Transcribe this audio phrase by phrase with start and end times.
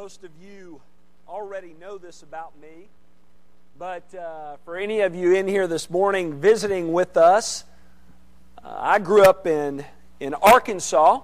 [0.00, 0.80] Most of you
[1.28, 2.88] already know this about me,
[3.78, 7.64] but uh, for any of you in here this morning visiting with us,
[8.64, 9.84] uh, I grew up in,
[10.18, 11.20] in Arkansas,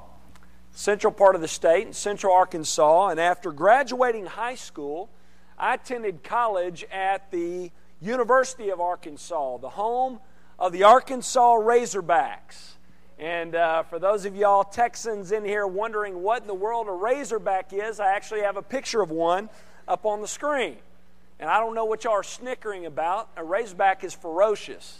[0.72, 5.08] central part of the state, in central Arkansas, and after graduating high school,
[5.58, 7.70] I attended college at the
[8.02, 10.20] University of Arkansas, the home
[10.58, 12.75] of the Arkansas Razorbacks.
[13.18, 16.92] And uh, for those of y'all Texans in here wondering what in the world a
[16.92, 19.48] Razorback is, I actually have a picture of one
[19.88, 20.76] up on the screen.
[21.40, 23.30] And I don't know what y'all are snickering about.
[23.36, 24.98] A Razorback is ferocious.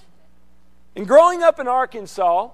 [0.95, 2.49] And growing up in Arkansas,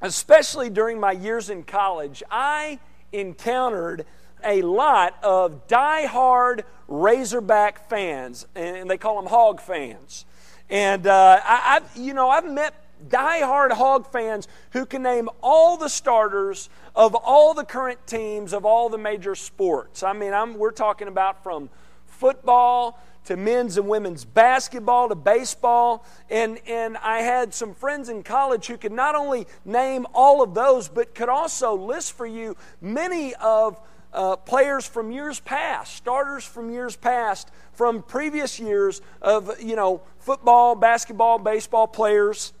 [0.00, 2.78] especially during my years in college, I
[3.12, 4.06] encountered
[4.44, 10.26] a lot of die-hard Razorback fans, and they call them hog fans.
[10.70, 12.74] And uh, I, I, you know, I've met
[13.08, 18.64] die-hard hog fans who can name all the starters of all the current teams of
[18.64, 20.02] all the major sports.
[20.02, 21.70] I mean, I'm, we're talking about from
[22.06, 26.04] football to men's and women's basketball to baseball.
[26.30, 30.54] And, and I had some friends in college who could not only name all of
[30.54, 33.80] those, but could also list for you many of
[34.12, 40.02] uh, players from years past, starters from years past, from previous years of, you know,
[40.18, 42.52] football, basketball, baseball players.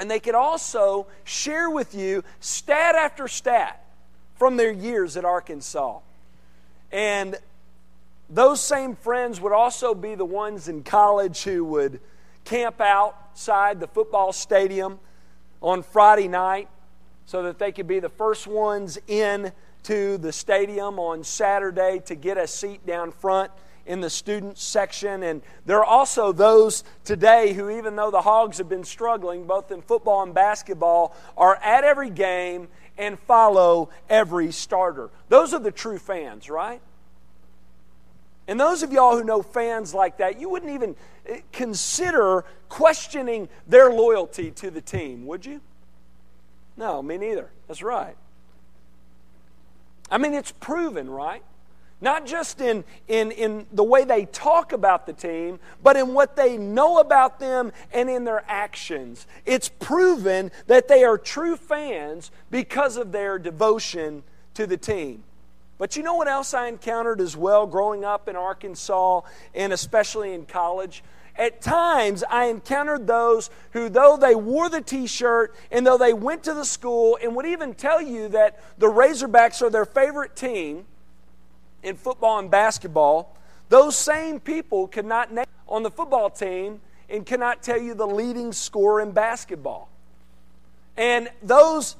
[0.00, 3.84] And they could also share with you stat after stat
[4.36, 5.98] from their years at Arkansas.
[6.90, 7.36] And
[8.30, 12.00] those same friends would also be the ones in college who would
[12.46, 14.98] camp outside the football stadium
[15.60, 16.68] on Friday night
[17.26, 22.14] so that they could be the first ones in to the stadium on Saturday to
[22.14, 23.50] get a seat down front
[23.90, 25.24] in the student section.
[25.24, 29.72] And there are also those today who, even though the Hogs have been struggling, both
[29.72, 35.10] in football and basketball, are at every game and follow every starter.
[35.28, 36.80] Those are the true fans, right?
[38.46, 40.94] And those of y'all who know fans like that, you wouldn't even
[41.26, 45.60] eh, consider questioning their loyalty to the team, would you?
[46.76, 47.50] No, me neither.
[47.66, 48.16] That's right.
[50.08, 51.42] I mean, it's proven, right?
[52.00, 56.34] Not just in, in, in the way they talk about the team, but in what
[56.34, 59.26] they know about them and in their actions.
[59.44, 64.22] It's proven that they are true fans because of their devotion
[64.54, 65.24] to the team.
[65.76, 69.22] But you know what else I encountered as well growing up in Arkansas
[69.54, 71.02] and especially in college?
[71.36, 76.12] At times, I encountered those who, though they wore the t shirt and though they
[76.12, 80.36] went to the school and would even tell you that the Razorbacks are their favorite
[80.36, 80.84] team,
[81.82, 83.36] in football and basketball,
[83.68, 88.06] those same people could not name on the football team and cannot tell you the
[88.06, 89.88] leading scorer in basketball.
[90.96, 91.96] And those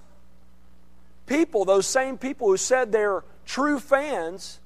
[1.27, 4.61] people, those same people who said they're true fans,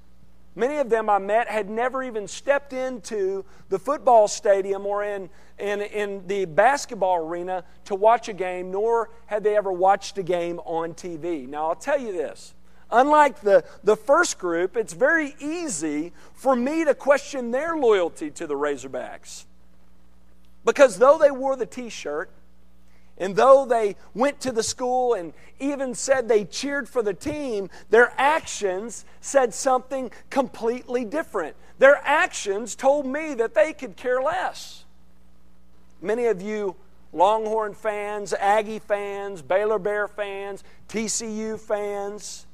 [0.54, 5.28] many of them I met had never even stepped into the football stadium or in,
[5.58, 10.22] in, in the basketball arena to watch a game, nor had they ever watched a
[10.22, 11.46] game on TV.
[11.46, 12.54] Now, I'll tell you this
[12.94, 18.46] Unlike the, the first group, it's very easy for me to question their loyalty to
[18.46, 19.46] the Razorbacks.
[20.64, 22.30] Because though they wore the t shirt,
[23.18, 27.68] and though they went to the school and even said they cheered for the team,
[27.90, 31.56] their actions said something completely different.
[31.80, 34.84] Their actions told me that they could care less.
[36.00, 36.76] Many of you
[37.12, 42.46] Longhorn fans, Aggie fans, Baylor Bear fans, TCU fans,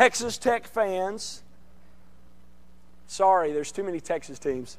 [0.00, 1.42] Texas Tech fans.
[3.06, 4.78] Sorry, there's too many Texas teams.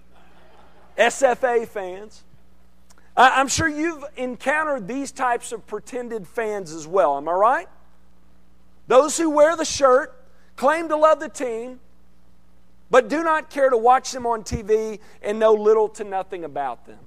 [0.97, 2.23] SFA fans.
[3.15, 7.17] I'm sure you've encountered these types of pretended fans as well.
[7.17, 7.67] Am I right?
[8.87, 10.11] Those who wear the shirt,
[10.55, 11.79] claim to love the team,
[12.89, 16.87] but do not care to watch them on TV and know little to nothing about
[16.87, 16.97] them.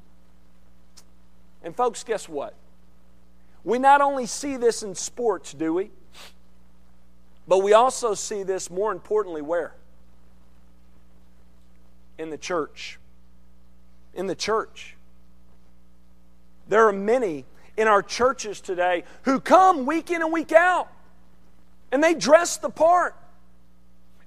[1.65, 2.55] And, folks, guess what?
[3.65, 5.91] We not only see this in sports, do we?
[7.47, 9.75] But we also see this more importantly where?
[12.19, 12.99] In the church.
[14.15, 14.97] In the church.
[16.69, 17.45] There are many
[17.77, 20.89] in our churches today who come week in and week out
[21.93, 23.15] and they dress the part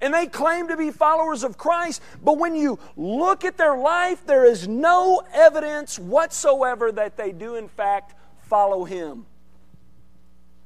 [0.00, 4.24] and they claim to be followers of Christ, but when you look at their life,
[4.26, 9.26] there is no evidence whatsoever that they do, in fact, follow Him.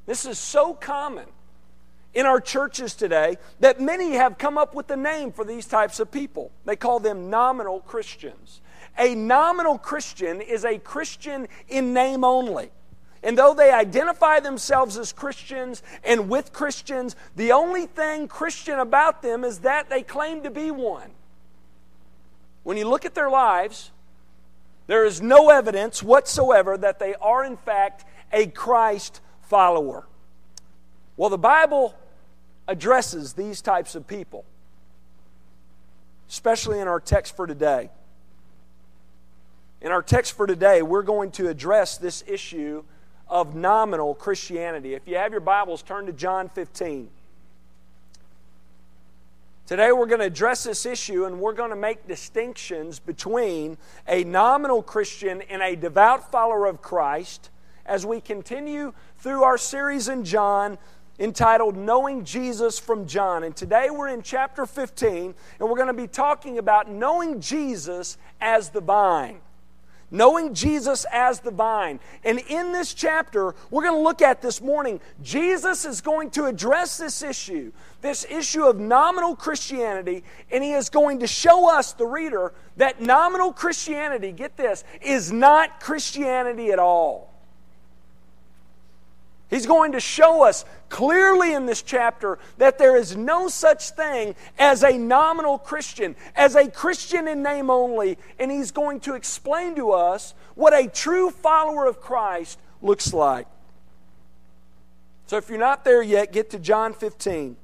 [0.04, 1.24] This is so common
[2.14, 6.00] in our churches today that many have come up with the name for these types
[6.00, 6.50] of people.
[6.64, 8.60] They call them nominal Christians.
[8.98, 12.70] A nominal Christian is a Christian in name only.
[13.22, 19.22] And though they identify themselves as Christians and with Christians, the only thing Christian about
[19.22, 21.10] them is that they claim to be one.
[22.64, 23.92] When you look at their lives,
[24.88, 30.06] there is no evidence whatsoever that they are, in fact, a Christ follower.
[31.16, 31.94] Well, the Bible
[32.68, 34.44] addresses these types of people,
[36.28, 37.90] especially in our text for today.
[39.80, 42.84] In our text for today, we're going to address this issue
[43.28, 44.94] of nominal Christianity.
[44.94, 47.08] If you have your Bibles, turn to John 15.
[49.66, 54.22] Today, we're going to address this issue and we're going to make distinctions between a
[54.22, 57.48] nominal Christian and a devout follower of Christ
[57.86, 60.78] as we continue through our series in John
[61.18, 63.44] entitled Knowing Jesus from John.
[63.44, 68.18] And today we're in chapter 15 and we're going to be talking about knowing Jesus
[68.40, 69.40] as the vine
[70.12, 71.98] knowing Jesus as the vine.
[72.22, 76.44] And in this chapter, we're going to look at this morning, Jesus is going to
[76.44, 77.72] address this issue,
[78.02, 83.00] this issue of nominal Christianity, and he is going to show us, the reader, that
[83.00, 87.31] nominal Christianity, get this, is not Christianity at all.
[89.52, 94.34] He's going to show us clearly in this chapter that there is no such thing
[94.58, 99.74] as a nominal Christian, as a Christian in name only, and he's going to explain
[99.74, 103.46] to us what a true follower of Christ looks like.
[105.26, 107.54] So if you're not there yet, get to John 15.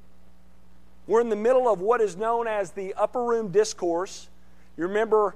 [1.07, 4.29] We're in the middle of what is known as the upper room discourse.
[4.77, 5.35] You remember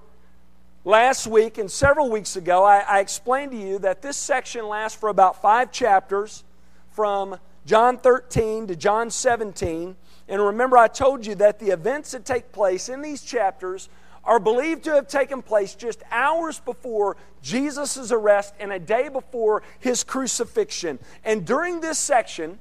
[0.85, 4.99] Last week and several weeks ago, I, I, explained to you that this section lasts
[4.99, 6.43] for about five chapters
[6.91, 9.95] from John 13 to John 17.
[10.27, 13.87] And remember, I told you that the events that take place in these chapters
[14.25, 19.63] are believed to have taken place just hours before Jesus' arrest and a day before
[19.79, 20.99] his crucifixion.
[21.23, 22.59] And during this section,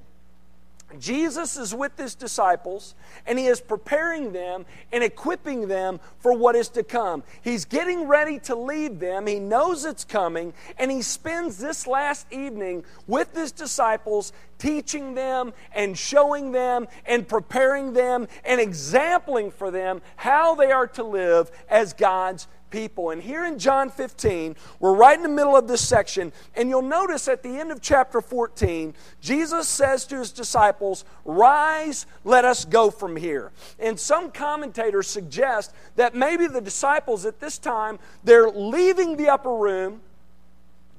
[0.98, 2.94] Jesus is with his disciples
[3.26, 7.22] and he is preparing them and equipping them for what is to come.
[7.42, 9.26] He's getting ready to lead them.
[9.26, 15.52] He knows it's coming and he spends this last evening with his disciples teaching them
[15.74, 21.50] and showing them and preparing them and exempling for them how they are to live
[21.68, 23.10] as God's people.
[23.10, 26.82] And here in John 15, we're right in the middle of this section, and you'll
[26.82, 32.64] notice at the end of chapter 14, Jesus says to his disciples, Rise, let us
[32.64, 33.52] go from here.
[33.78, 39.54] And some commentators suggest that maybe the disciples at this time, they're leaving the upper
[39.54, 40.00] room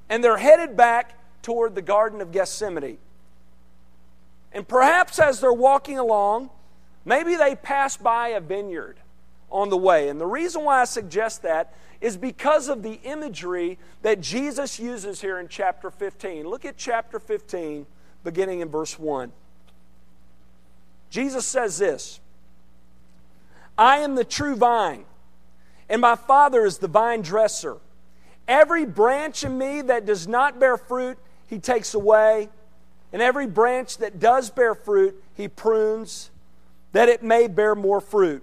[0.08, 2.98] and they're headed back toward the Garden of Gethsemane.
[4.52, 6.50] And perhaps as they're walking along,
[7.04, 8.98] maybe they pass by a vineyard
[9.54, 10.08] on the way.
[10.08, 15.20] And the reason why I suggest that is because of the imagery that Jesus uses
[15.20, 16.46] here in chapter 15.
[16.46, 17.86] Look at chapter 15,
[18.24, 19.32] beginning in verse 1.
[21.08, 22.20] Jesus says this
[23.78, 25.04] I am the true vine,
[25.88, 27.76] and my Father is the vine dresser.
[28.48, 31.16] Every branch in me that does not bear fruit,
[31.46, 32.50] he takes away.
[33.12, 36.32] And every branch that does bear fruit, he prunes,
[36.90, 38.42] that it may bear more fruit.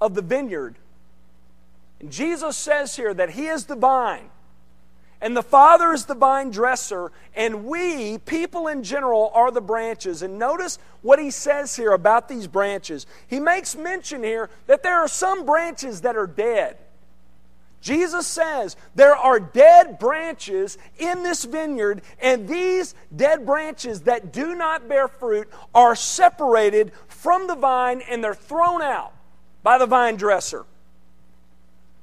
[0.00, 0.76] of the vineyard.
[2.00, 4.30] And Jesus says here that He is the vine,
[5.20, 10.22] and the Father is the vine dresser, and we, people in general, are the branches.
[10.22, 13.06] And notice what He says here about these branches.
[13.26, 16.78] He makes mention here that there are some branches that are dead.
[17.82, 24.54] Jesus says there are dead branches in this vineyard, and these dead branches that do
[24.54, 29.14] not bear fruit are separated from the vine and they're thrown out
[29.62, 30.64] by the vine dresser.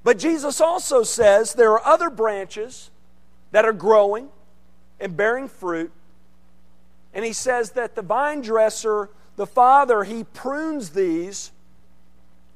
[0.04, 2.92] But Jesus also says there are other branches
[3.52, 4.30] that are growing
[5.00, 5.92] and bearing fruit.
[7.14, 11.52] And he says that the vine dresser, the Father, he prunes these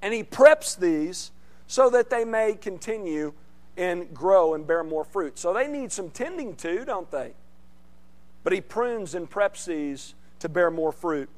[0.02, 1.32] and he preps these
[1.68, 3.34] so that they may continue
[3.78, 5.40] and grow and bear more fruit.
[5.40, 7.34] So they need some tending to, don't they?
[8.44, 11.30] But he prunes and preps these to bear more fruit.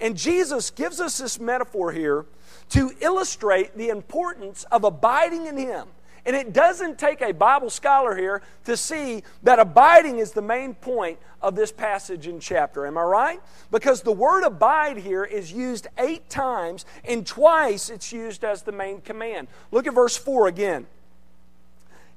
[0.00, 2.26] And Jesus gives us this metaphor here
[2.70, 5.88] to illustrate the importance of abiding in Him
[6.28, 10.74] And it doesn't take a Bible scholar here to see that abiding is the main
[10.74, 12.86] point of this passage and chapter.
[12.86, 13.40] Am I right?
[13.70, 18.72] Because the word abide here is used eight times, and twice it's used as the
[18.72, 19.48] main command.
[19.70, 20.86] Look at verse 4 again.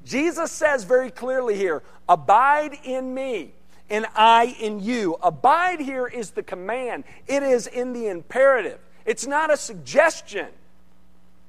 [0.04, 3.54] Jesus says very clearly here, Abide in me
[3.92, 5.18] and I in you.
[5.22, 8.80] Abide here is the command, it is in the imperative.
[9.06, 10.48] It's not a suggestion,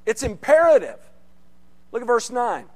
[0.04, 0.98] it's imperative.
[1.92, 2.66] Look at verse 9.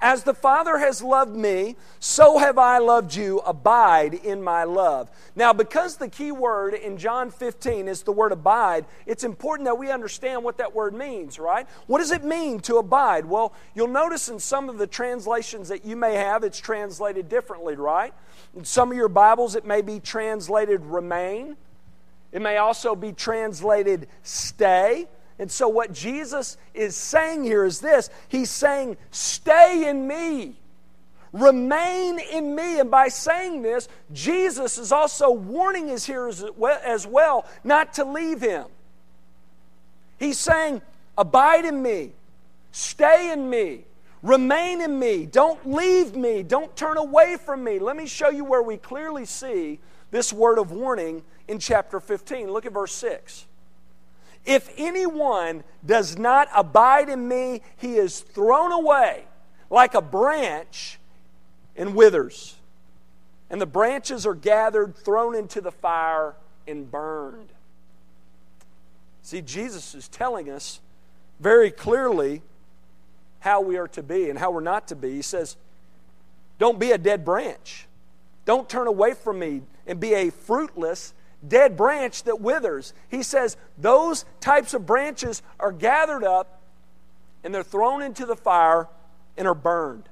[0.00, 3.40] As the Father has loved me, so have I loved you.
[3.40, 5.10] Abide in my love.
[5.34, 9.76] Now, because the key word in John 15 is the word abide, it's important that
[9.76, 11.66] we understand what that word means, right?
[11.88, 13.24] What does it mean to abide?
[13.24, 17.74] Well, you'll notice in some of the translations that you may have, it's translated differently,
[17.74, 18.14] right?
[18.54, 21.56] In some of your Bibles, it may be translated remain.
[22.30, 25.08] It may also be translated stay.
[25.38, 30.56] And so, what Jesus is saying here is this He's saying, Stay in me,
[31.32, 32.80] remain in me.
[32.80, 36.44] And by saying this, Jesus is also warning his hearers
[36.84, 38.66] as well not to leave him.
[40.18, 40.82] He's saying,
[41.16, 42.12] Abide in me,
[42.72, 43.84] stay in me,
[44.22, 47.78] remain in me, don't leave me, don't turn away from me.
[47.78, 49.80] Let me show you where we clearly see
[50.10, 52.50] this word of warning in chapter 15.
[52.50, 53.47] Look at verse 6.
[54.48, 59.24] If anyone does not abide in me, he is thrown away
[59.68, 60.98] like a branch
[61.76, 62.56] and withers.
[63.50, 66.34] And the branches are gathered, thrown into the fire,
[66.66, 67.50] and burned.
[69.20, 70.80] See, Jesus is telling us
[71.38, 72.40] very clearly
[73.40, 75.12] how we are to be and how we're not to be.
[75.12, 75.58] He says,
[76.58, 77.86] Don't be a dead branch.
[78.46, 81.12] Don't turn away from me and be a fruitless
[81.46, 82.92] dead branch that withers.
[83.08, 86.60] He says those types of branches are gathered up
[87.44, 88.88] and they're thrown into the fire
[89.36, 90.08] and are burned.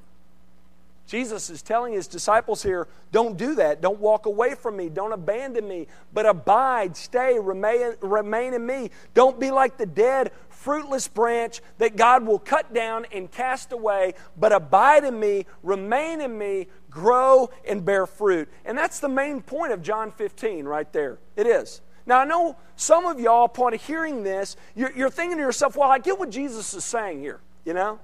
[1.06, 3.80] Jesus is telling his disciples here don't do that.
[3.80, 4.88] Don't walk away from me.
[4.88, 8.90] Don't abandon me, but abide, stay, remain, remain in me.
[9.14, 14.14] Don't be like the dead, fruitless branch that God will cut down and cast away,
[14.37, 18.48] but abide in me, remain in me, grow and bear fruit.
[18.64, 21.18] And that's the main point of John 15 right there.
[21.36, 21.82] It is.
[22.06, 25.90] Now, I know some of y'all, upon hearing this, you're, you're thinking to yourself, well,
[25.90, 28.00] I get what Jesus is saying here, you know?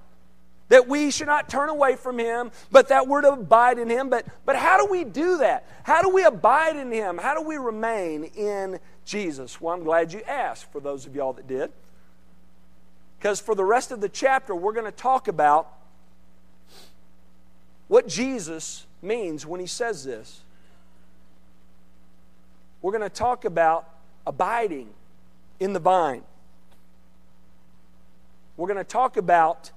[0.69, 4.11] That we should not turn away from him, but that we're to abide in him.
[4.11, 5.67] But, but how do we do that?
[5.85, 7.17] How do we abide in him?
[7.17, 9.61] How do we remain in Jesus?
[9.61, 11.73] Well, I'm glad you asked for those of y'all that did.
[13.19, 15.79] Because for the rest of the chapter, we're going to talk about
[17.93, 20.41] what Jesus means when he says this.
[22.81, 23.87] We're going to talk about
[24.27, 24.89] abiding
[25.61, 26.23] in the vine.
[28.57, 29.73] We're going to talk about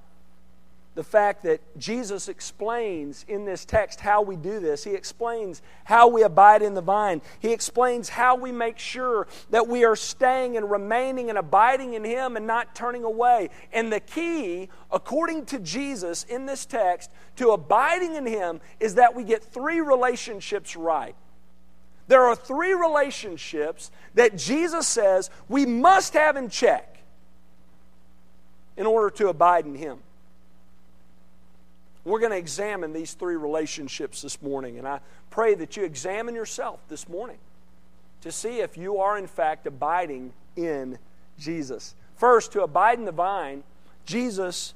[0.95, 4.83] the fact that Jesus explains in this text how we do this.
[4.83, 7.21] He explains how we abide in the vine.
[7.39, 12.05] He explains how we make sure that we are staying and remaining and abiding in
[12.05, 13.49] Him and not turning away.
[13.73, 19.13] And the key, according to Jesus in this text, to abiding in Him is that
[19.13, 21.15] we get three relationships right.
[22.07, 26.99] There are three relationships that Jesus says we must have in check
[28.77, 29.99] in order to abide in Him.
[32.05, 34.99] We're going to examine these three relationships this morning, and I
[35.31, 37.39] pray that you examine yourself this morning
[38.21, 40.99] to see if you are, in fact, abiding in
[41.39, 41.95] Jesus.
[42.15, 43.63] First, to abide in the vine,
[44.05, 44.75] Jesus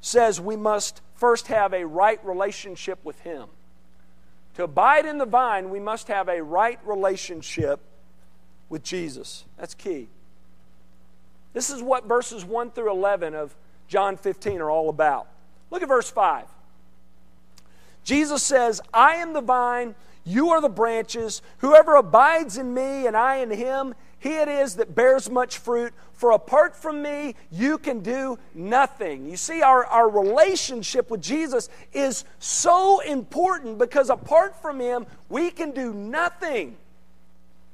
[0.00, 3.48] says we must first have a right relationship with Him.
[4.54, 7.80] To abide in the vine, we must have a right relationship
[8.70, 9.44] with Jesus.
[9.58, 10.08] That's key.
[11.52, 13.54] This is what verses 1 through 11 of
[13.86, 15.26] John 15 are all about.
[15.70, 16.46] Look at verse 5.
[18.04, 21.42] Jesus says, I am the vine, you are the branches.
[21.58, 25.94] Whoever abides in me and I in him, he it is that bears much fruit.
[26.12, 29.26] For apart from me, you can do nothing.
[29.26, 35.50] You see, our, our relationship with Jesus is so important because apart from him, we
[35.50, 36.76] can do nothing.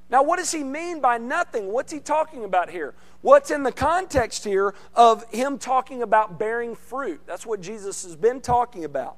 [0.09, 1.73] Now, what does he mean by nothing?
[1.73, 2.95] What's he talking about here?
[3.23, 7.21] What's in the context here of him talking about bearing fruit?
[7.27, 9.17] That's what Jesus has been talking about.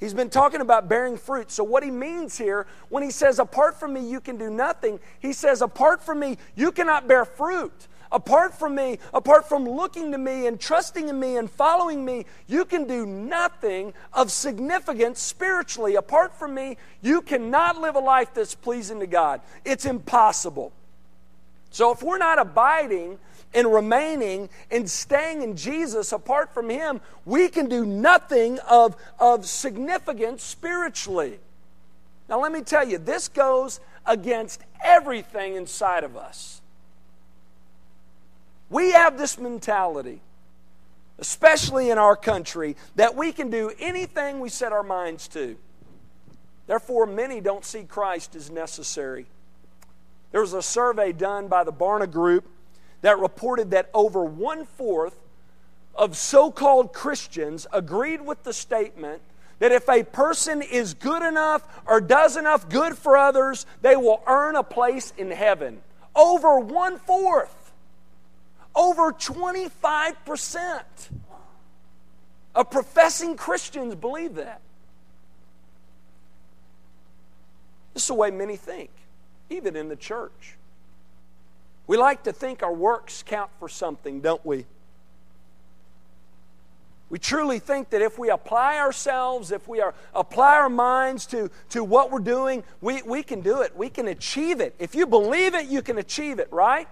[0.00, 1.50] He's been talking about bearing fruit.
[1.52, 4.98] So, what he means here, when he says, apart from me, you can do nothing,
[5.20, 7.86] he says, apart from me, you cannot bear fruit.
[8.12, 12.26] Apart from me, apart from looking to me and trusting in me and following me,
[12.48, 15.94] you can do nothing of significance spiritually.
[15.94, 19.42] Apart from me, you cannot live a life that's pleasing to God.
[19.64, 20.72] It's impossible.
[21.70, 23.18] So if we're not abiding
[23.52, 29.46] and remaining and staying in Jesus apart from Him, we can do nothing of, of
[29.46, 31.38] significance spiritually.
[32.28, 36.60] Now, let me tell you, this goes against everything inside of us.
[38.70, 40.20] We have this mentality,
[41.18, 45.56] especially in our country, that we can do anything we set our minds to.
[46.68, 49.26] Therefore, many don't see Christ as necessary.
[50.30, 52.46] There was a survey done by the Barna Group
[53.02, 55.16] that reported that over one fourth
[55.94, 59.22] of so called Christians agreed with the statement
[59.58, 64.22] that if a person is good enough or does enough good for others, they will
[64.26, 65.80] earn a place in heaven.
[66.16, 67.72] Over one fourth,
[68.74, 70.82] over 25%
[72.54, 74.60] of professing Christians believe that.
[77.92, 78.90] This is the way many think,
[79.50, 80.56] even in the church.
[81.90, 84.64] We like to think our works count for something, don't we?
[87.08, 91.50] We truly think that if we apply ourselves, if we are, apply our minds to,
[91.70, 93.76] to what we're doing, we, we can do it.
[93.76, 94.76] We can achieve it.
[94.78, 96.86] If you believe it, you can achieve it, right?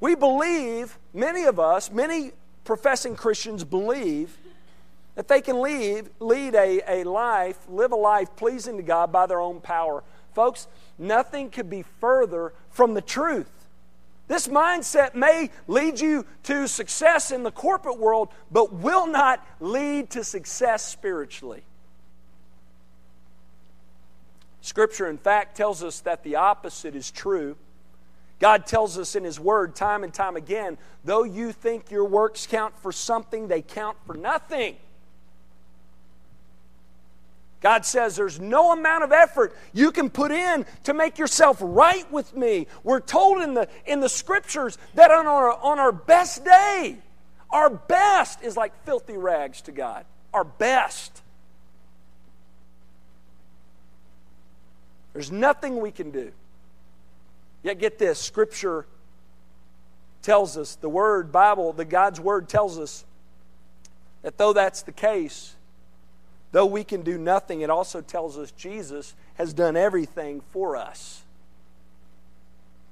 [0.00, 2.32] We believe, many of us, many
[2.64, 4.34] professing Christians believe
[5.14, 9.26] that they can lead, lead a, a life, live a life pleasing to God by
[9.26, 10.02] their own power.
[10.32, 13.50] Folks, nothing could be further from the truth.
[14.28, 20.10] This mindset may lead you to success in the corporate world, but will not lead
[20.10, 21.62] to success spiritually.
[24.60, 27.56] Scripture, in fact, tells us that the opposite is true.
[28.38, 32.46] God tells us in His Word time and time again though you think your works
[32.46, 34.76] count for something, they count for nothing.
[37.60, 42.10] God says there's no amount of effort you can put in to make yourself right
[42.12, 42.68] with me.
[42.84, 46.98] We're told in the, in the scriptures that on our, on our best day,
[47.50, 50.04] our best is like filthy rags to God.
[50.32, 51.22] Our best.
[55.12, 56.30] There's nothing we can do.
[57.64, 58.86] Yet, get this scripture
[60.22, 63.04] tells us, the Word, Bible, the God's Word tells us
[64.22, 65.54] that though that's the case,
[66.52, 71.22] Though we can do nothing, it also tells us Jesus has done everything for us.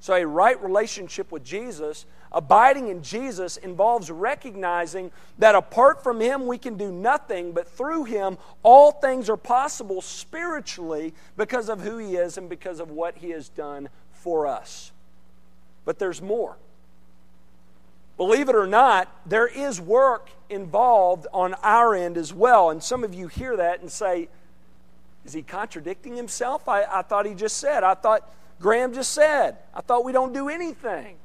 [0.00, 6.46] So, a right relationship with Jesus, abiding in Jesus, involves recognizing that apart from Him
[6.46, 11.98] we can do nothing, but through Him all things are possible spiritually because of who
[11.98, 14.92] He is and because of what He has done for us.
[15.84, 16.56] But there's more.
[18.16, 22.70] Believe it or not, there is work involved on our end as well.
[22.70, 24.28] And some of you hear that and say,
[25.24, 26.68] is he contradicting himself?
[26.68, 27.82] I, I thought he just said.
[27.82, 29.56] I thought Graham just said.
[29.74, 31.16] I thought we don't do anything.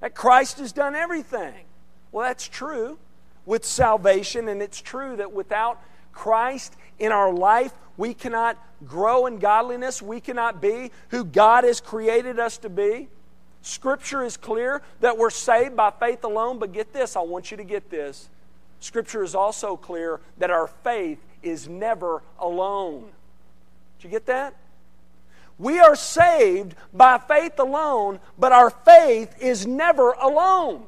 [0.00, 1.66] That Christ has done everything.
[2.10, 2.98] Well, that's true
[3.44, 5.80] with salvation, and it's true that without
[6.12, 10.00] Christ in our life, we cannot grow in godliness.
[10.00, 13.08] We cannot be who God has created us to be.
[13.62, 17.56] Scripture is clear that we're saved by faith alone, but get this, I want you
[17.56, 18.28] to get this.
[18.80, 23.10] Scripture is also clear that our faith is never alone.
[23.98, 24.54] Did you get that?
[25.58, 30.84] We are saved by faith alone, but our faith is never alone.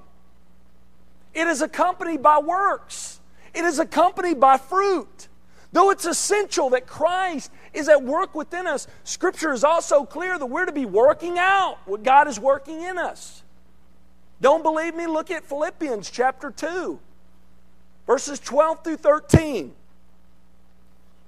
[1.35, 3.21] It is accompanied by works,
[3.53, 5.29] it is accompanied by fruit.
[5.73, 10.47] Though it's essential that Christ is at work within us, Scripture is also clear that
[10.47, 13.43] we're to be working out what God is working in us.
[14.41, 15.07] Don't believe me?
[15.07, 16.99] Look at Philippians chapter 2,
[18.07, 19.75] verses 12 through 13.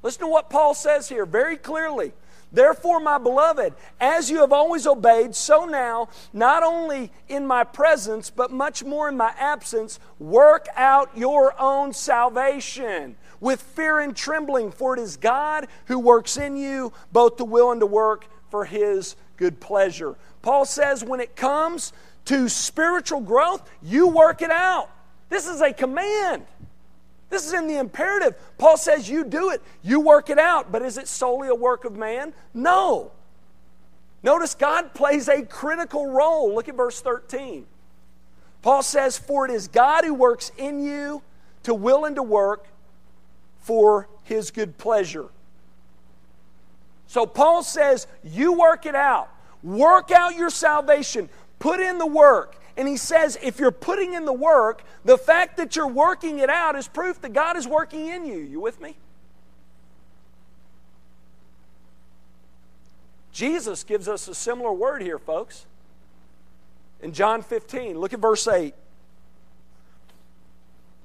[0.03, 2.13] Listen to what Paul says here very clearly.
[2.51, 8.29] Therefore, my beloved, as you have always obeyed, so now, not only in my presence,
[8.29, 14.71] but much more in my absence, work out your own salvation with fear and trembling,
[14.71, 18.65] for it is God who works in you both to will and to work for
[18.65, 20.15] his good pleasure.
[20.43, 21.93] Paul says when it comes
[22.27, 24.89] to spiritual growth, you work it out.
[25.29, 26.45] This is a command.
[27.31, 28.37] This is in the imperative.
[28.59, 30.71] Paul says you do it, you work it out.
[30.71, 32.33] But is it solely a work of man?
[32.55, 33.11] No.
[34.23, 36.55] Notice God plays a critical role.
[36.55, 37.67] Look at verse 13.
[38.61, 41.23] Paul says, For it is God who works in you
[41.65, 42.69] to will and to work
[43.63, 45.27] for his good pleasure.
[47.07, 49.29] So Paul says, You work it out.
[49.63, 51.29] Work out your salvation.
[51.59, 52.57] Put in the work.
[52.77, 56.49] And he says, if you're putting in the work, the fact that you're working it
[56.49, 58.39] out is proof that God is working in you.
[58.39, 58.97] You with me?
[63.31, 65.67] Jesus gives us a similar word here, folks.
[67.03, 68.75] In John 15, look at verse 8.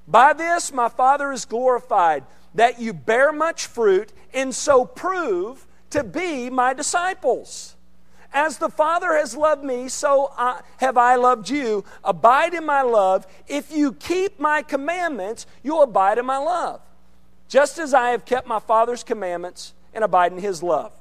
[0.08, 6.02] By this my Father is glorified, that you bear much fruit, and so prove to
[6.02, 7.76] be my disciples.
[8.32, 11.84] As the Father has loved me, so I, have I loved you.
[12.04, 13.26] Abide in my love.
[13.46, 16.80] If you keep my commandments, you'll abide in my love.
[17.48, 20.92] Just as I have kept my Father's commandments and abide in his love.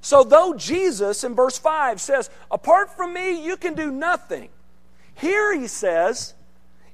[0.00, 4.48] So, though Jesus in verse 5 says, Apart from me, you can do nothing,
[5.14, 6.34] here he says,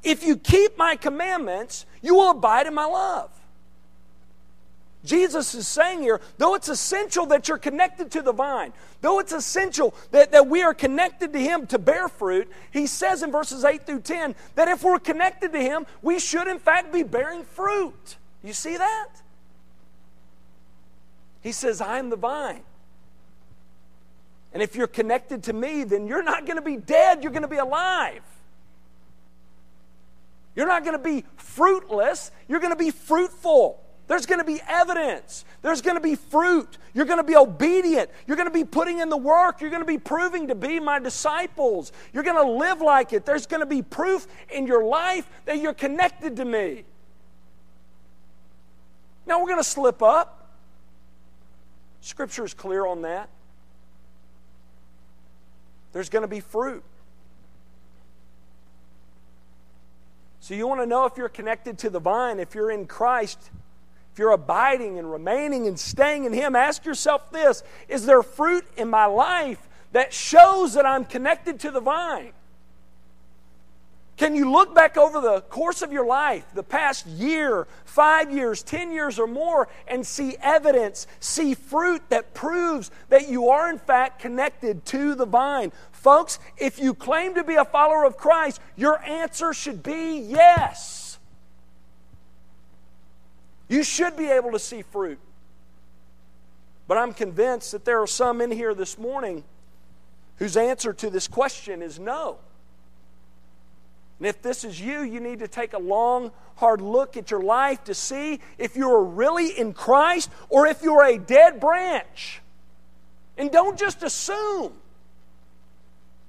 [0.03, 3.31] If you keep my commandments, you will abide in my love.
[5.05, 9.33] Jesus is saying here, though it's essential that you're connected to the vine, though it's
[9.33, 13.65] essential that, that we are connected to Him to bear fruit, He says in verses
[13.65, 17.45] 8 through 10 that if we're connected to Him, we should in fact be bearing
[17.45, 18.17] fruit.
[18.43, 19.09] You see that?
[21.43, 22.63] He says, I am the vine.
[24.53, 27.43] And if you're connected to me, then you're not going to be dead, you're going
[27.43, 28.23] to be alive.
[30.59, 33.81] You're not going to be fruitless, you're going to be fruitful.
[34.09, 35.45] There's going to be evidence.
[35.63, 36.79] There's going to be fruit.
[36.95, 38.11] You're going to be obedient.
[38.27, 39.61] You're going to be putting in the work.
[39.61, 41.93] You're going to be proving to be my disciples.
[42.13, 43.25] You're going to live like it.
[43.25, 46.85] There's going to be proof in your life that you're connected to me.
[49.27, 50.49] Now, we're going to slip up.
[52.01, 53.29] Scripture is clear on that.
[55.93, 56.83] There's going to be fruit.
[60.49, 63.51] So, you want to know if you're connected to the vine, if you're in Christ,
[64.11, 68.65] if you're abiding and remaining and staying in Him, ask yourself this Is there fruit
[68.75, 72.33] in my life that shows that I'm connected to the vine?
[74.19, 78.65] Can you look back over the course of your life, the past year, five years,
[78.65, 83.79] ten years, or more, and see evidence, see fruit that proves that you are in
[83.79, 85.71] fact connected to the vine?
[85.93, 91.21] Folks, if you claim to be a follower of Christ, your answer should be yes.
[93.69, 95.21] You should be able to see fruit.
[96.89, 99.45] But I'm convinced that there are some in here this morning
[100.39, 102.39] whose answer to this question is no.
[104.19, 107.43] And if this is you, you need to take a long, hard look at your
[107.43, 112.43] life to see if you're really in Christ or if you're a dead branch.
[113.37, 114.73] And don't just assume,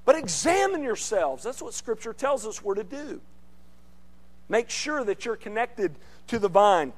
[0.05, 1.43] but examine yourselves.
[1.43, 3.19] That's what Scripture tells us we're to do.
[4.47, 5.95] Make sure that you're connected
[6.27, 6.93] to the vine.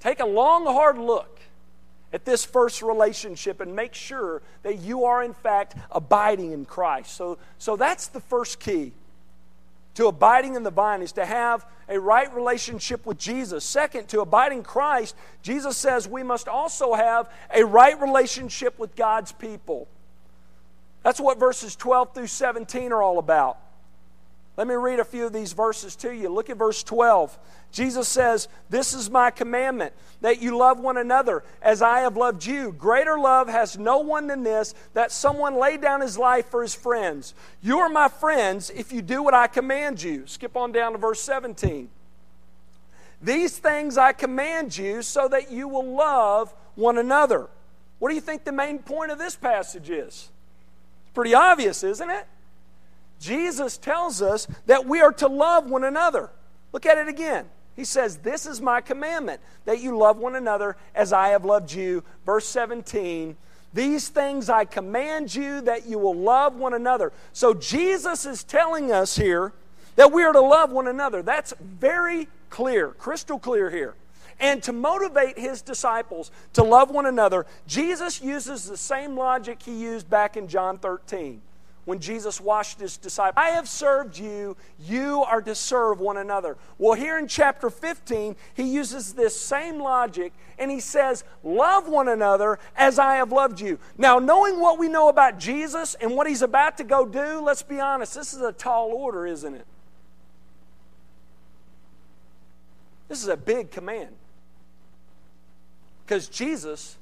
[0.00, 1.40] Take a long, hard look
[2.12, 7.14] at this first relationship and make sure that you are, in fact, abiding in Christ.
[7.14, 8.92] So, so that's the first key
[10.00, 13.64] to abiding in the vine is to have a right relationship with Jesus.
[13.64, 18.96] Second, to abiding in Christ, Jesus says we must also have a right relationship with
[18.96, 19.86] God's people.
[21.02, 23.58] That's what verses 12 through 17 are all about.
[24.60, 26.28] Let me read a few of these verses to you.
[26.28, 27.38] Look at verse 12.
[27.72, 32.44] Jesus says, This is my commandment, that you love one another as I have loved
[32.44, 32.70] you.
[32.72, 36.74] Greater love has no one than this, that someone lay down his life for his
[36.74, 37.32] friends.
[37.62, 40.26] You are my friends if you do what I command you.
[40.26, 41.88] Skip on down to verse 17.
[43.22, 47.48] These things I command you so that you will love one another.
[47.98, 50.28] What do you think the main point of this passage is?
[51.06, 52.26] It's pretty obvious, isn't it?
[53.20, 56.30] Jesus tells us that we are to love one another.
[56.72, 57.46] Look at it again.
[57.76, 61.72] He says, This is my commandment, that you love one another as I have loved
[61.72, 62.02] you.
[62.24, 63.36] Verse 17,
[63.72, 67.12] these things I command you that you will love one another.
[67.32, 69.52] So Jesus is telling us here
[69.96, 71.22] that we are to love one another.
[71.22, 73.94] That's very clear, crystal clear here.
[74.40, 79.78] And to motivate his disciples to love one another, Jesus uses the same logic he
[79.78, 81.42] used back in John 13
[81.90, 83.34] when Jesus washed his disciples.
[83.44, 86.56] I have served you, you are to serve one another.
[86.78, 92.06] Well, here in chapter 15, he uses this same logic and he says, Love one
[92.06, 93.80] another as I have loved you.
[93.98, 97.64] Now, knowing what we know about Jesus and what he's about to go do, let's
[97.64, 99.66] be honest, this is a tall order, isn't it?
[103.08, 104.14] This is a big command.
[106.06, 106.98] Because Jesus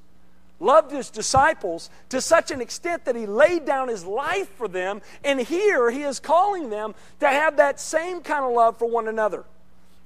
[0.61, 5.01] loved his disciples to such an extent that he laid down his life for them.
[5.25, 9.09] And here he is calling them to have that same kind of love for one
[9.09, 9.44] another.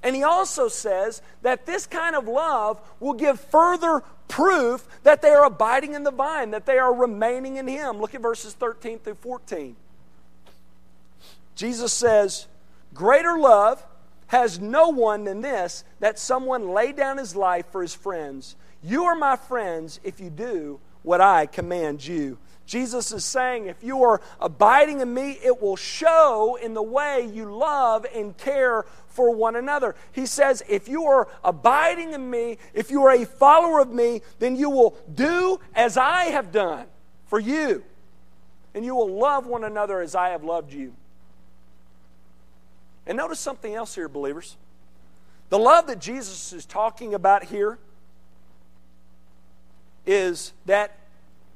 [0.03, 5.29] And he also says that this kind of love will give further proof that they
[5.29, 7.99] are abiding in the vine, that they are remaining in him.
[7.99, 9.75] Look at verses 13 through 14.
[11.55, 12.47] Jesus says,
[12.93, 13.83] Greater love
[14.27, 18.55] has no one than this, that someone lay down his life for his friends.
[18.83, 22.37] You are my friends if you do what I command you.
[22.65, 27.29] Jesus is saying, if you are abiding in me, it will show in the way
[27.33, 29.95] you love and care for one another.
[30.13, 34.21] He says, if you are abiding in me, if you are a follower of me,
[34.39, 36.85] then you will do as I have done
[37.27, 37.83] for you.
[38.73, 40.93] And you will love one another as I have loved you.
[43.05, 44.55] And notice something else here, believers.
[45.49, 47.77] The love that Jesus is talking about here
[50.05, 50.97] is that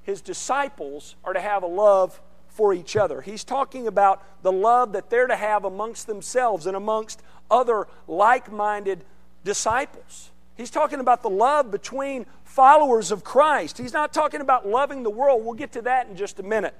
[0.04, 3.22] his disciples are to have a love for each other.
[3.22, 8.52] He's talking about the love that they're to have amongst themselves and amongst other like
[8.52, 9.04] minded
[9.44, 10.32] disciples.
[10.56, 13.78] He's talking about the love between followers of Christ.
[13.78, 15.46] He's not talking about loving the world.
[15.46, 16.74] We'll get to that in just a minute.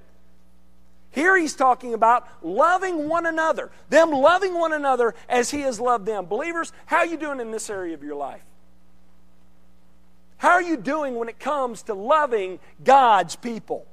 [1.10, 6.06] Here he's talking about loving one another, them loving one another as he has loved
[6.06, 6.26] them.
[6.26, 8.42] Believers, how are you doing in this area of your life?
[10.38, 13.86] How are you doing when it comes to loving God's people?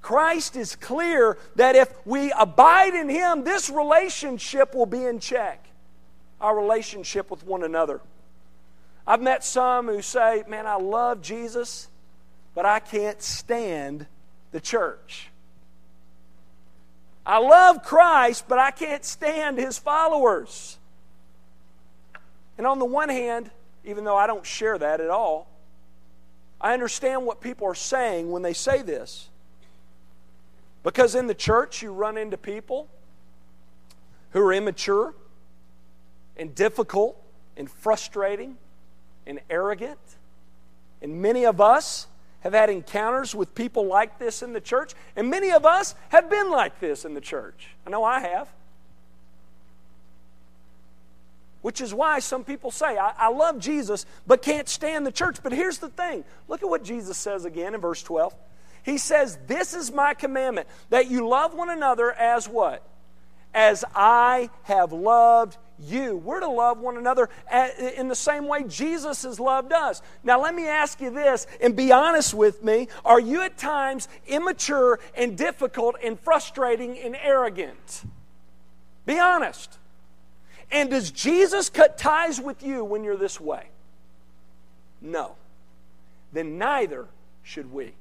[0.00, 5.66] Christ is clear that if we abide in Him, this relationship will be in check.
[6.40, 8.00] Our relationship with one another.
[9.06, 11.88] I've met some who say, Man, I love Jesus,
[12.54, 14.06] but I can't stand
[14.50, 15.28] the church.
[17.26, 20.78] I love Christ, but I can't stand His followers.
[22.56, 23.50] And on the one hand,
[23.84, 25.48] even though I don't share that at all.
[26.60, 29.28] I understand what people are saying when they say this.
[30.82, 32.88] Because in the church, you run into people
[34.30, 35.14] who are immature
[36.36, 37.20] and difficult
[37.56, 38.56] and frustrating
[39.26, 39.98] and arrogant.
[41.02, 42.06] And many of us
[42.40, 46.28] have had encounters with people like this in the church, and many of us have
[46.28, 47.68] been like this in the church.
[47.86, 48.48] I know I have.
[51.64, 55.38] Which is why some people say, I, I, love Jesus, but can't stand the church.
[55.42, 58.34] But here's the thing look at what Jesus says again in verse 12.
[58.82, 62.86] He says, This is my commandment, that you love one another as what?
[63.54, 66.18] As I have loved you.
[66.18, 70.02] We're to love one another uh, in the same way Jesus has loved us.
[70.22, 72.88] Now, let me ask you this and be honest with me.
[73.06, 78.04] Are you at times immature and difficult and frustrating and arrogant?
[79.06, 79.78] Be honest.
[80.70, 83.68] And does Jesus cut ties with you when you're this way?
[85.00, 85.36] No.
[86.32, 87.06] Then neither
[87.42, 87.92] should we.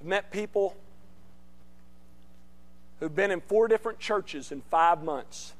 [0.00, 0.76] I've met people
[3.00, 5.52] who've been in four different churches in five months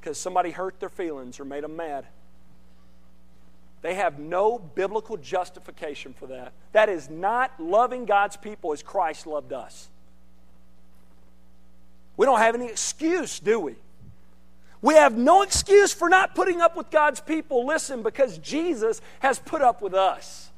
[0.00, 2.06] because somebody hurt their feelings or made them mad.
[3.82, 6.52] They have no biblical justification for that.
[6.72, 9.90] That is not loving God's people as Christ loved us.
[12.16, 13.74] We don't have any excuse, do we?
[14.82, 17.66] We have no excuse for not putting up with God's people.
[17.66, 20.50] Listen, because Jesus has put up with us.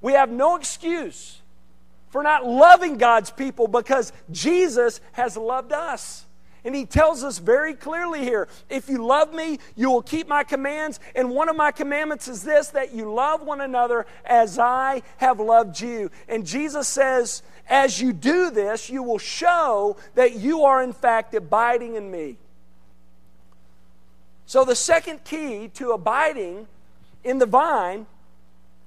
[0.00, 1.40] We have no excuse
[2.10, 6.26] for not loving God's people because Jesus has loved us.
[6.64, 10.44] And he tells us very clearly here if you love me, you will keep my
[10.44, 11.00] commands.
[11.14, 15.40] And one of my commandments is this that you love one another as I have
[15.40, 16.10] loved you.
[16.28, 21.34] And Jesus says, as you do this, you will show that you are in fact
[21.34, 22.36] abiding in me.
[24.46, 26.66] So, the second key to abiding
[27.22, 28.06] in the vine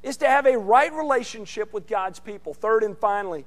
[0.04, 2.54] is to have a right relationship with God's people.
[2.54, 3.46] Third and finally,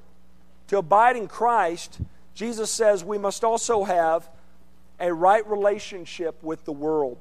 [0.66, 2.00] to abide in Christ
[2.34, 4.28] Jesus says we must also have
[4.98, 7.18] a right relationship with the world.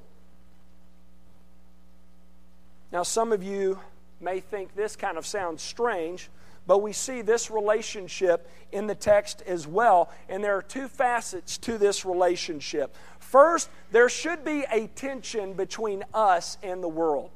[2.91, 3.79] Now, some of you
[4.21, 6.29] may think this kind of sounds strange,
[6.69, 11.57] but we see this relationship in the text as well, and there are two facets
[11.57, 12.95] to this relationship.
[13.17, 17.31] First, there should be a tension between us and the world.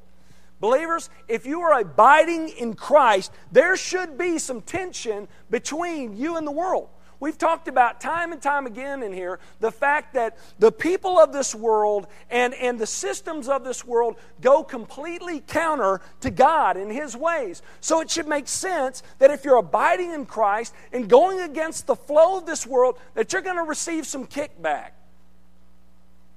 [0.60, 6.46] Believers, if you are abiding in Christ, there should be some tension between you and
[6.46, 6.88] the world.
[7.24, 11.32] We've talked about time and time again in here the fact that the people of
[11.32, 16.90] this world and, and the systems of this world go completely counter to God in
[16.90, 17.62] His ways.
[17.80, 21.96] So it should make sense that if you're abiding in Christ and going against the
[21.96, 24.90] flow of this world, that you're going to receive some kickback.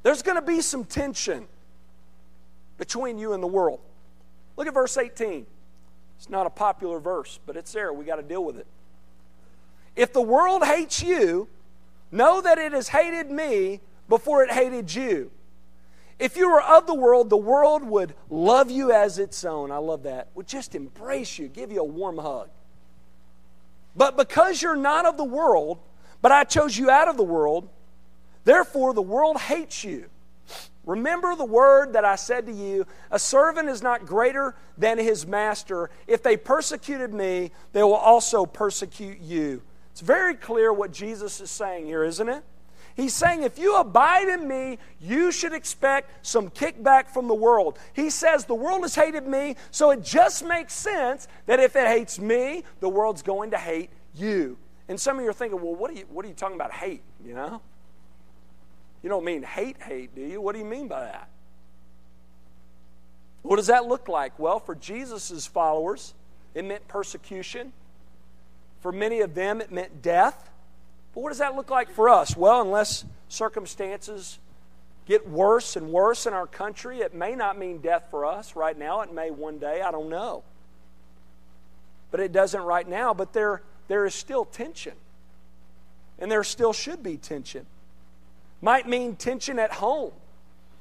[0.03, 1.47] There's going to be some tension
[2.77, 3.81] between you and the world.
[4.55, 5.45] Look at verse 18.
[6.17, 7.91] It's not a popular verse, but it's there.
[7.91, 8.67] We got to deal with it.
[9.97, 11.49] If the world hates you,
[12.11, 15.31] know that it has hated me before it hated you.
[16.19, 19.71] If you were of the world, the world would love you as its own.
[19.71, 20.29] I love that.
[20.35, 22.49] Would just embrace you, give you a warm hug.
[23.95, 25.79] But because you're not of the world,
[26.21, 27.67] but I chose you out of the world,
[28.45, 30.09] therefore the world hates you.
[30.85, 35.25] Remember the word that I said to you A servant is not greater than his
[35.25, 35.89] master.
[36.05, 39.63] If they persecuted me, they will also persecute you.
[39.97, 42.43] It's very clear what Jesus is saying here, isn't it?
[42.95, 47.79] He's saying, if you abide in me, you should expect some kickback from the world.
[47.93, 51.87] He says, the world has hated me, so it just makes sense that if it
[51.87, 54.59] hates me, the world's going to hate you.
[54.87, 56.73] And some of you are thinking, well, what are you, what are you talking about
[56.73, 57.01] hate?
[57.25, 57.59] You know?
[59.01, 60.39] You don't mean hate, hate, do you?
[60.39, 61.27] What do you mean by that?
[63.41, 64.37] What does that look like?
[64.37, 66.13] Well, for Jesus' followers,
[66.53, 67.73] it meant persecution.
[68.87, 70.49] For many of them, it meant death.
[71.13, 72.37] But what does that look like for us?
[72.37, 74.39] Well, unless circumstances
[75.05, 78.77] get worse and worse in our country, it may not mean death for us right
[78.79, 79.01] now.
[79.01, 79.81] It may one day.
[79.81, 80.45] I don't know.
[82.11, 83.13] But it doesn't right now.
[83.13, 84.93] But there, there is still tension.
[86.17, 87.65] And there still should be tension.
[88.61, 90.13] Might mean tension at home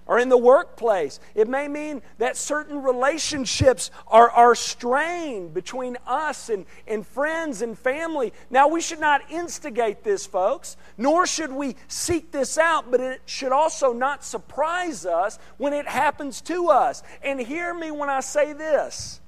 [0.06, 1.18] or in the workplace.
[1.34, 7.78] It may mean that certain relationships are, are strained between us and, and friends and
[7.78, 8.32] family.
[8.50, 13.22] Now, we should not instigate this, folks, nor should we seek this out, but it
[13.26, 17.02] should also not surprise us when it happens to us.
[17.22, 19.20] And hear me when I say this.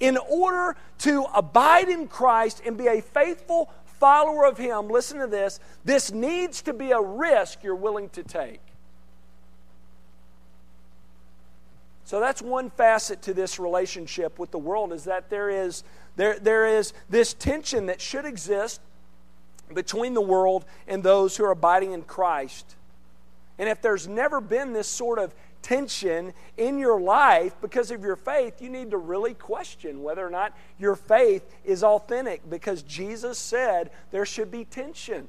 [0.00, 5.26] In order to abide in Christ and be a faithful follower of Him, listen to
[5.26, 8.60] this, this needs to be a risk you're willing to take.
[12.04, 15.84] So that's one facet to this relationship with the world is that there is,
[16.16, 18.80] there, there is this tension that should exist
[19.72, 22.76] between the world and those who are abiding in Christ.
[23.58, 28.16] And if there's never been this sort of tension in your life because of your
[28.16, 33.38] faith, you need to really question whether or not your faith is authentic because Jesus
[33.38, 35.26] said there should be tension.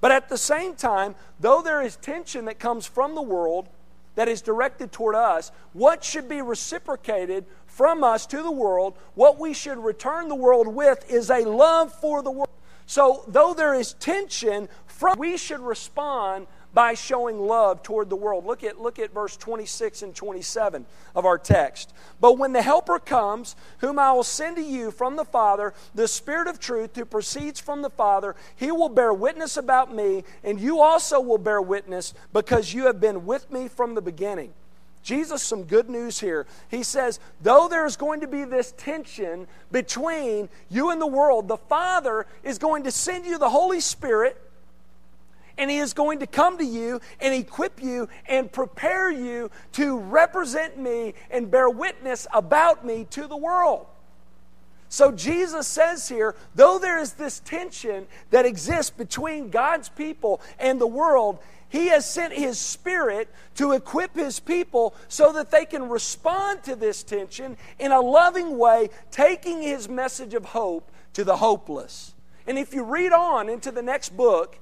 [0.00, 3.68] But at the same time, though there is tension that comes from the world,
[4.14, 9.38] that is directed toward us, what should be reciprocated from us to the world, what
[9.38, 12.48] we should return the world with is a love for the world.
[12.86, 18.46] So, though there is tension, from, we should respond by showing love toward the world.
[18.46, 21.92] Look at, look at verse 26 and 27 of our text.
[22.20, 26.08] But when the Helper comes, whom I will send to you from the Father, the
[26.08, 30.60] Spirit of truth who proceeds from the Father, he will bear witness about me, and
[30.60, 34.52] you also will bear witness because you have been with me from the beginning.
[35.02, 36.46] Jesus, some good news here.
[36.70, 41.56] He says, though there's going to be this tension between you and the world, the
[41.56, 44.40] Father is going to send you the Holy Spirit
[45.58, 49.98] and He is going to come to you and equip you and prepare you to
[49.98, 53.86] represent me and bear witness about me to the world.
[54.92, 60.78] So Jesus says here, though there is this tension that exists between God's people and
[60.78, 61.38] the world,
[61.70, 66.76] He has sent His Spirit to equip His people so that they can respond to
[66.76, 72.12] this tension in a loving way, taking His message of hope to the hopeless.
[72.46, 74.58] And if you read on into the next book,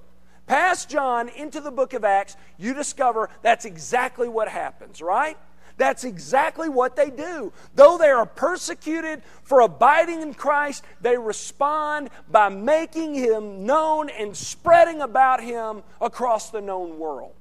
[0.50, 5.38] past John into the book of Acts, you discover that's exactly what happens, right?
[5.76, 7.52] That's exactly what they do.
[7.76, 14.36] Though they are persecuted for abiding in Christ, they respond by making Him known and
[14.36, 17.32] spreading about Him across the known world.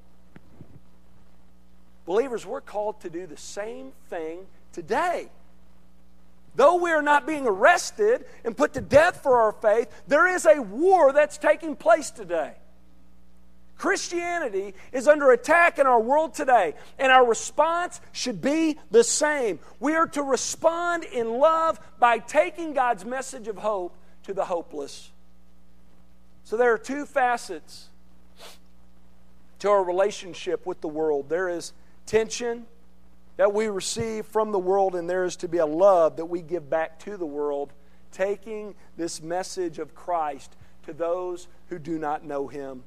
[2.05, 4.41] Believers, we're called to do the same thing
[4.71, 5.29] today.
[6.53, 10.45] Though we are not being arrested and put to death for our faith, there is
[10.45, 12.53] a war that's taking place today.
[13.79, 19.57] Christianity is under attack in our world today, and our response should be the same.
[19.79, 25.11] We are to respond in love by taking God's message of hope to the hopeless.
[26.43, 27.87] So there are two facets
[29.59, 31.73] to our relationship with the world there is
[32.05, 32.65] tension
[33.37, 36.41] that we receive from the world, and there is to be a love that we
[36.41, 37.71] give back to the world,
[38.11, 42.83] taking this message of Christ to those who do not know Him.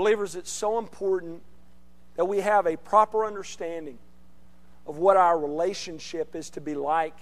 [0.00, 1.42] Believers, it's so important
[2.16, 3.98] that we have a proper understanding
[4.86, 7.18] of what our relationship is to be like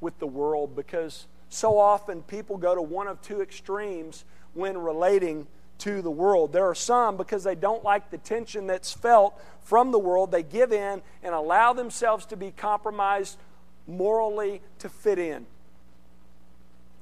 [0.00, 5.48] with the world because so often people go to one of two extremes when relating
[5.78, 6.52] to the world.
[6.52, 10.44] There are some because they don't like the tension that's felt from the world, they
[10.44, 13.36] give in and allow themselves to be compromised
[13.88, 15.44] morally to fit in.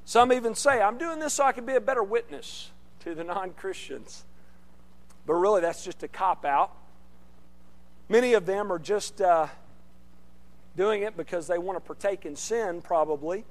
[0.07, 3.23] Some even say, I'm doing this so I can be a better witness to the
[3.23, 4.25] non Christians.
[5.27, 6.73] But really, that's just a cop out.
[8.09, 9.47] Many of them are just uh,
[10.77, 13.45] doing it because they want to partake in sin, probably,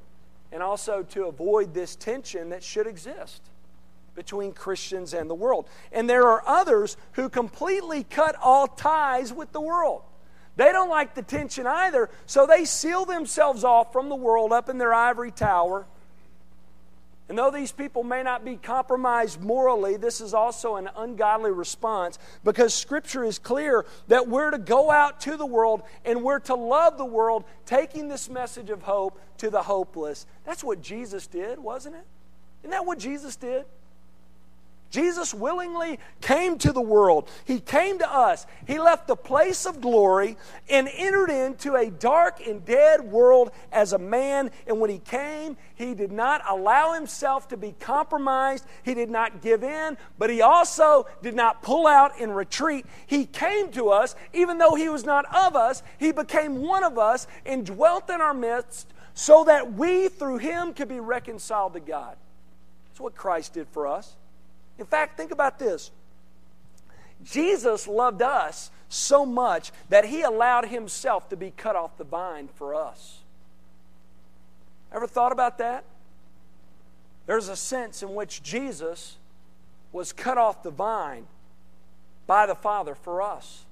[0.51, 3.41] and also to avoid this tension that should exist
[4.15, 5.69] between Christians and the world.
[5.91, 10.01] And there are others who completely cut all ties with the world.
[10.57, 14.67] They don't like the tension either, so they seal themselves off from the world up
[14.67, 15.85] in their ivory tower.
[17.29, 22.17] And though these people may not be compromised morally, this is also an ungodly response
[22.43, 26.55] because Scripture is clear that we're to go out to the world and we're to
[26.55, 30.25] love the world, taking this message of hope to the hopeless.
[30.43, 32.05] That's what Jesus did, wasn't it?
[32.63, 33.65] Isn't that what Jesus did?
[34.89, 37.29] Jesus willingly came to the world.
[37.45, 38.47] He came to us.
[38.65, 40.35] He left the place of glory
[40.67, 44.49] and entered into a dark and dead world as a man.
[44.65, 48.65] And when he came, he did not allow himself to be compromised.
[48.83, 52.85] He did not give in, but he also did not pull out and retreat.
[53.05, 56.97] He came to us, even though he was not of us, he became one of
[56.97, 61.79] us and dwelt in our midst so that we, through him, could be reconciled to
[61.79, 62.15] God.
[62.87, 64.15] That's what Christ did for us.
[64.79, 65.91] In fact, think about this
[67.23, 72.47] Jesus loved us so much that he allowed himself to be cut off the vine
[72.55, 73.19] for us.
[74.91, 75.83] Ever thought about that?
[77.27, 79.17] There's a sense in which Jesus
[79.91, 81.27] was cut off the vine
[82.25, 83.65] by the Father for us.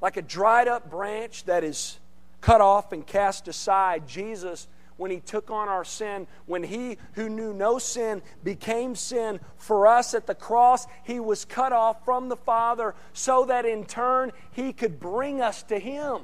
[0.00, 1.98] Like a dried up branch that is
[2.40, 4.66] cut off and cast aside, Jesus
[4.96, 9.86] when he took on our sin, when he who knew no sin became sin for
[9.86, 14.32] us at the cross, he was cut off from the Father so that in turn
[14.52, 16.22] he could bring us to him.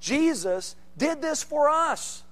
[0.00, 2.24] Jesus did this for us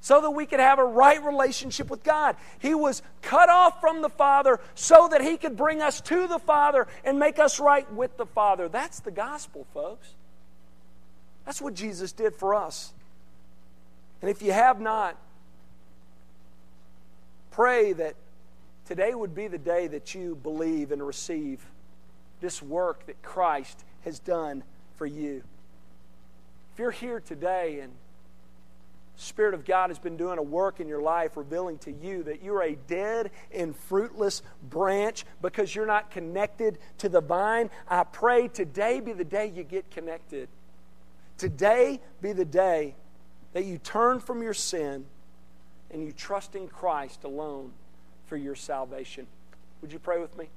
[0.00, 2.36] so that we could have a right relationship with God.
[2.60, 6.38] He was cut off from the Father so that He could bring us to the
[6.38, 8.68] Father and make us right with the Father.
[8.68, 10.14] That's the gospel, folks.
[11.44, 12.92] That's what Jesus did for us.
[14.20, 15.16] And if you have not,
[17.50, 18.14] pray that
[18.86, 21.64] today would be the day that you believe and receive
[22.40, 24.62] this work that Christ has done
[24.96, 25.42] for you.
[26.72, 27.92] If you're here today and
[29.18, 32.42] Spirit of God has been doing a work in your life, revealing to you that
[32.42, 37.70] you're a dead and fruitless branch because you're not connected to the vine.
[37.88, 40.50] I pray today be the day you get connected.
[41.38, 42.94] Today be the day
[43.56, 45.06] that you turn from your sin
[45.90, 47.72] and you trust in Christ alone
[48.26, 49.26] for your salvation.
[49.80, 50.50] Would you pray with me?